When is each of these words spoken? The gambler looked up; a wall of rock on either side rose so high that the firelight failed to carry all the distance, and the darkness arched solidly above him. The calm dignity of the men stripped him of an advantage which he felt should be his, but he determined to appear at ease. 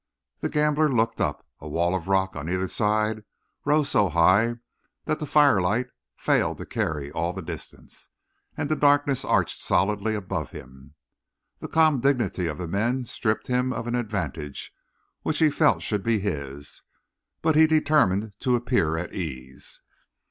The 0.39 0.49
gambler 0.49 0.89
looked 0.91 1.21
up; 1.21 1.45
a 1.59 1.67
wall 1.67 1.93
of 1.93 2.07
rock 2.07 2.35
on 2.35 2.49
either 2.49 2.67
side 2.67 3.23
rose 3.65 3.89
so 3.89 4.09
high 4.09 4.55
that 5.05 5.19
the 5.19 5.27
firelight 5.27 5.89
failed 6.17 6.57
to 6.57 6.65
carry 6.65 7.11
all 7.11 7.33
the 7.33 7.43
distance, 7.43 8.09
and 8.57 8.67
the 8.67 8.75
darkness 8.75 9.23
arched 9.23 9.59
solidly 9.59 10.15
above 10.15 10.49
him. 10.49 10.95
The 11.59 11.67
calm 11.67 11.99
dignity 11.99 12.47
of 12.47 12.57
the 12.57 12.67
men 12.67 13.05
stripped 13.05 13.45
him 13.45 13.71
of 13.71 13.85
an 13.85 13.93
advantage 13.93 14.73
which 15.21 15.37
he 15.37 15.51
felt 15.51 15.83
should 15.83 16.01
be 16.01 16.19
his, 16.19 16.81
but 17.43 17.55
he 17.55 17.67
determined 17.67 18.33
to 18.39 18.55
appear 18.55 18.97
at 18.97 19.13
ease. 19.13 19.81